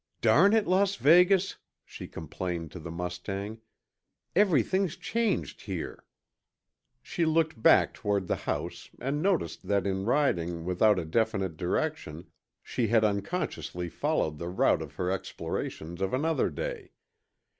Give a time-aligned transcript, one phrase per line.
[0.19, 3.61] "Darn it, Las Vegas," she complained to the mustang,
[4.35, 6.03] "everything's changed here."
[7.03, 12.31] She looked back toward the house and noticed that in riding without a definite direction
[12.63, 16.93] she had unconsciously followed the route of her explorations of another day.